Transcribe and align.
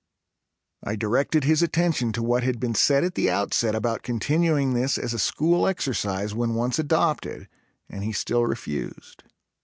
I 0.83 0.95
directed 0.95 1.43
his 1.43 1.61
attention 1.61 2.11
to 2.13 2.23
what 2.23 2.41
had 2.41 2.59
been 2.59 2.73
said 2.73 3.03
at 3.03 3.13
the 3.13 3.29
outset 3.29 3.75
about 3.75 4.01
continuing 4.01 4.73
this 4.73 4.97
as 4.97 5.13
a 5.13 5.19
school 5.19 5.67
exercise 5.67 6.33
when 6.33 6.55
once 6.55 6.79
adopted, 6.79 7.47
and 7.87 8.03
he 8.03 8.11
still 8.11 8.43
refused. 8.47 9.21